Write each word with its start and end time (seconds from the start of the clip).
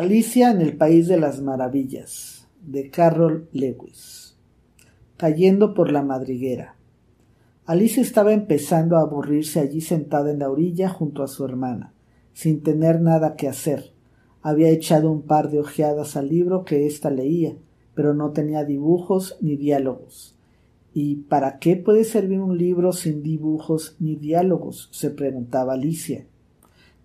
Alicia 0.00 0.52
en 0.52 0.60
el 0.60 0.76
País 0.76 1.08
de 1.08 1.18
las 1.18 1.42
Maravillas, 1.42 2.46
de 2.62 2.88
Carroll 2.88 3.48
Lewis. 3.50 4.36
Cayendo 5.16 5.74
por 5.74 5.90
la 5.90 6.04
madriguera. 6.04 6.76
Alicia 7.66 8.00
estaba 8.00 8.32
empezando 8.32 8.96
a 8.96 9.00
aburrirse 9.00 9.58
allí 9.58 9.80
sentada 9.80 10.30
en 10.30 10.38
la 10.38 10.50
orilla 10.50 10.88
junto 10.88 11.24
a 11.24 11.26
su 11.26 11.44
hermana, 11.44 11.94
sin 12.32 12.62
tener 12.62 13.00
nada 13.00 13.34
que 13.34 13.48
hacer. 13.48 13.92
Había 14.40 14.68
echado 14.68 15.10
un 15.10 15.22
par 15.22 15.50
de 15.50 15.58
ojeadas 15.58 16.16
al 16.16 16.28
libro 16.28 16.64
que 16.64 16.86
ésta 16.86 17.10
leía, 17.10 17.56
pero 17.94 18.14
no 18.14 18.30
tenía 18.30 18.64
dibujos 18.64 19.36
ni 19.40 19.56
diálogos. 19.56 20.38
¿Y 20.94 21.16
para 21.22 21.58
qué 21.58 21.74
puede 21.74 22.04
servir 22.04 22.38
un 22.38 22.56
libro 22.56 22.92
sin 22.92 23.24
dibujos 23.24 23.96
ni 23.98 24.14
diálogos? 24.14 24.90
se 24.92 25.10
preguntaba 25.10 25.72
Alicia. 25.72 26.24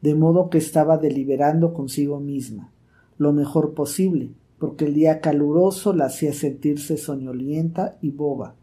De 0.04 0.14
modo 0.14 0.52
que 0.52 0.60
estaba 0.60 1.00
deliberando 1.00 1.74
consigo 1.74 2.20
misma 2.20 2.70
lo 3.18 3.34
mejor 3.34 3.74
posible, 3.74 4.32
porque 4.60 4.86
el 4.86 4.94
día 4.94 5.20
caluroso 5.20 5.94
la 5.94 6.06
hacía 6.06 6.34
sentirse 6.34 6.98
soñolienta 6.98 7.98
y 8.02 8.12
boba, 8.12 8.56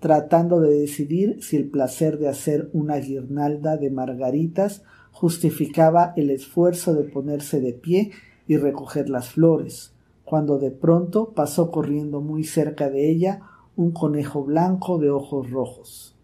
tratando 0.00 0.60
de 0.60 0.78
decidir 0.78 1.42
si 1.42 1.56
el 1.56 1.68
placer 1.68 2.18
de 2.18 2.28
hacer 2.28 2.68
una 2.72 2.96
guirnalda 2.96 3.76
de 3.76 3.90
margaritas 3.90 4.82
justificaba 5.12 6.12
el 6.16 6.30
esfuerzo 6.30 6.94
de 6.94 7.04
ponerse 7.04 7.60
de 7.60 7.72
pie 7.72 8.10
y 8.46 8.58
recoger 8.58 9.08
las 9.08 9.30
flores, 9.30 9.94
cuando 10.24 10.58
de 10.58 10.70
pronto 10.70 11.32
pasó 11.34 11.70
corriendo 11.70 12.20
muy 12.20 12.44
cerca 12.44 12.90
de 12.90 13.10
ella 13.10 13.42
un 13.76 13.92
conejo 13.92 14.44
blanco 14.44 14.98
de 14.98 15.10
ojos 15.10 15.50
rojos. 15.50 16.16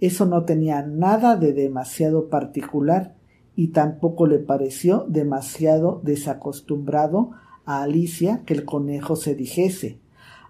Eso 0.00 0.26
no 0.26 0.44
tenía 0.44 0.82
nada 0.82 1.36
de 1.36 1.52
demasiado 1.52 2.28
particular 2.28 3.14
y 3.56 3.68
tampoco 3.68 4.26
le 4.26 4.38
pareció 4.38 5.06
demasiado 5.08 6.00
desacostumbrado 6.04 7.30
a 7.64 7.82
Alicia 7.82 8.42
que 8.44 8.54
el 8.54 8.64
conejo 8.64 9.16
se 9.16 9.34
dijese 9.34 9.98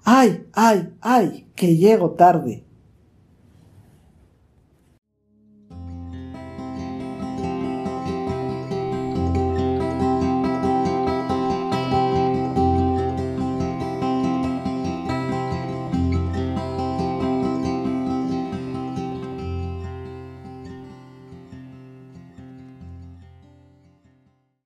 ¡Ay, 0.04 0.44
ay, 0.52 0.90
ay! 1.00 1.48
que 1.56 1.76
llego 1.76 2.10
tarde. 2.10 2.65